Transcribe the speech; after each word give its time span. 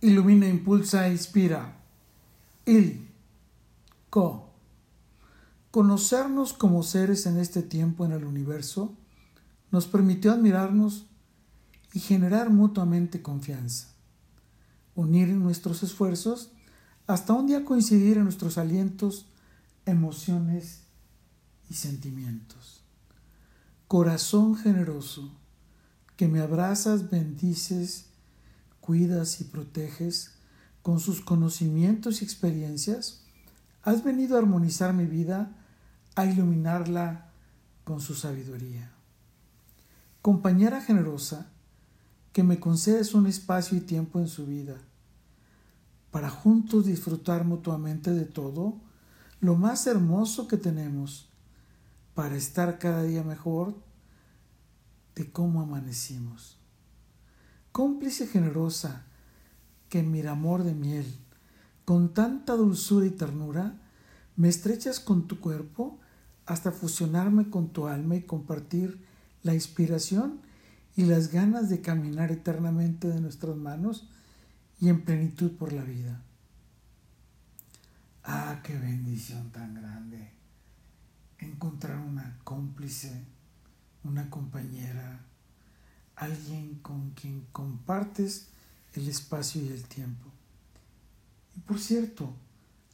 ilumina, 0.00 0.46
impulsa 0.46 1.08
inspira. 1.08 1.76
Il, 2.66 3.08
co. 4.08 4.50
Conocernos 5.70 6.52
como 6.52 6.82
seres 6.82 7.26
en 7.26 7.38
este 7.38 7.62
tiempo 7.62 8.04
en 8.04 8.12
el 8.12 8.24
universo 8.24 8.96
nos 9.70 9.86
permitió 9.86 10.32
admirarnos 10.32 11.06
y 11.92 12.00
generar 12.00 12.50
mutuamente 12.50 13.22
confianza, 13.22 13.88
unir 14.94 15.28
nuestros 15.28 15.82
esfuerzos 15.82 16.50
hasta 17.06 17.32
un 17.32 17.46
día 17.46 17.64
coincidir 17.64 18.18
en 18.18 18.24
nuestros 18.24 18.58
alientos, 18.58 19.26
emociones 19.86 20.82
y 21.68 21.74
sentimientos. 21.74 22.82
Corazón 23.88 24.56
generoso, 24.56 25.32
que 26.16 26.28
me 26.28 26.40
abrazas, 26.40 27.10
bendices, 27.10 28.09
cuidas 28.90 29.40
y 29.40 29.44
proteges 29.44 30.32
con 30.82 30.98
sus 30.98 31.20
conocimientos 31.20 32.20
y 32.20 32.24
experiencias, 32.24 33.22
has 33.84 34.02
venido 34.02 34.34
a 34.34 34.40
armonizar 34.40 34.92
mi 34.92 35.06
vida, 35.06 35.56
a 36.16 36.26
iluminarla 36.26 37.30
con 37.84 38.00
su 38.00 38.16
sabiduría. 38.16 38.90
Compañera 40.22 40.80
generosa, 40.82 41.46
que 42.32 42.42
me 42.42 42.58
concedes 42.58 43.14
un 43.14 43.28
espacio 43.28 43.78
y 43.78 43.80
tiempo 43.80 44.18
en 44.18 44.26
su 44.26 44.44
vida, 44.44 44.74
para 46.10 46.28
juntos 46.28 46.86
disfrutar 46.86 47.44
mutuamente 47.44 48.10
de 48.10 48.24
todo 48.24 48.74
lo 49.40 49.54
más 49.54 49.86
hermoso 49.86 50.48
que 50.48 50.56
tenemos, 50.56 51.28
para 52.16 52.34
estar 52.34 52.80
cada 52.80 53.04
día 53.04 53.22
mejor 53.22 53.72
de 55.14 55.30
cómo 55.30 55.62
amanecimos 55.62 56.59
cómplice 57.72 58.26
generosa, 58.26 59.06
que 59.88 60.00
en 60.00 60.10
mi 60.10 60.20
amor 60.26 60.64
de 60.64 60.74
miel, 60.74 61.06
con 61.84 62.14
tanta 62.14 62.54
dulzura 62.54 63.06
y 63.06 63.10
ternura, 63.10 63.74
me 64.36 64.48
estrechas 64.48 65.00
con 65.00 65.26
tu 65.26 65.40
cuerpo 65.40 65.98
hasta 66.46 66.72
fusionarme 66.72 67.50
con 67.50 67.72
tu 67.72 67.86
alma 67.86 68.16
y 68.16 68.22
compartir 68.22 69.04
la 69.42 69.54
inspiración 69.54 70.40
y 70.96 71.04
las 71.04 71.30
ganas 71.32 71.68
de 71.68 71.80
caminar 71.80 72.30
eternamente 72.32 73.08
de 73.08 73.20
nuestras 73.20 73.56
manos 73.56 74.08
y 74.80 74.88
en 74.88 75.04
plenitud 75.04 75.52
por 75.52 75.72
la 75.72 75.82
vida. 75.82 76.22
Ah, 78.24 78.60
qué 78.62 78.76
bendición 78.78 79.50
tan 79.50 79.74
grande 79.74 80.40
encontrar 81.38 81.98
una 81.98 82.38
cómplice, 82.44 83.24
una 84.04 84.28
compañera, 84.28 85.20
alguien 86.16 86.76
con 86.82 87.10
quien 87.10 87.46
compartes 87.90 88.46
el 88.94 89.08
espacio 89.08 89.60
y 89.60 89.66
el 89.66 89.82
tiempo. 89.82 90.26
Y 91.56 91.60
por 91.60 91.80
cierto, 91.80 92.32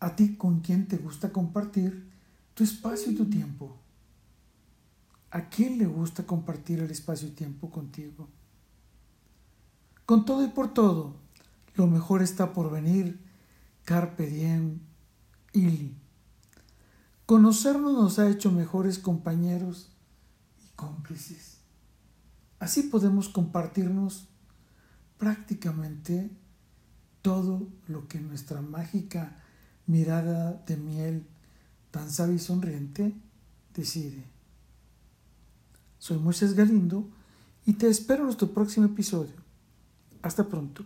a 0.00 0.14
ti 0.14 0.36
con 0.36 0.60
quien 0.60 0.86
te 0.86 0.98
gusta 0.98 1.32
compartir 1.32 2.10
tu 2.52 2.62
espacio 2.62 3.10
y 3.10 3.14
tu 3.14 3.24
tiempo. 3.24 3.74
¿A 5.30 5.48
quién 5.48 5.78
le 5.78 5.86
gusta 5.86 6.26
compartir 6.26 6.80
el 6.80 6.90
espacio 6.90 7.28
y 7.28 7.30
tiempo 7.30 7.70
contigo? 7.70 8.28
Con 10.04 10.26
todo 10.26 10.44
y 10.44 10.48
por 10.48 10.74
todo, 10.74 11.16
lo 11.74 11.86
mejor 11.86 12.20
está 12.20 12.52
por 12.52 12.70
venir. 12.70 13.18
Carpe 13.86 14.26
diem, 14.26 14.78
ili. 15.54 15.96
Conocernos 17.24 17.94
nos 17.94 18.18
ha 18.18 18.28
hecho 18.28 18.52
mejores 18.52 18.98
compañeros 18.98 19.88
y 20.62 20.68
cómplices. 20.76 21.56
Así 22.58 22.82
podemos 22.82 23.30
compartirnos 23.30 24.28
prácticamente 25.22 26.32
todo 27.22 27.68
lo 27.86 28.08
que 28.08 28.18
nuestra 28.18 28.60
mágica 28.60 29.36
mirada 29.86 30.60
de 30.66 30.76
miel 30.76 31.24
tan 31.92 32.10
sabia 32.10 32.34
y 32.34 32.38
sonriente 32.40 33.14
decide. 33.72 34.24
Soy 36.00 36.18
Moisés 36.18 36.54
Galindo 36.54 37.08
y 37.64 37.74
te 37.74 37.88
espero 37.88 38.22
en 38.22 38.24
nuestro 38.24 38.52
próximo 38.52 38.86
episodio. 38.86 39.36
Hasta 40.22 40.48
pronto. 40.48 40.84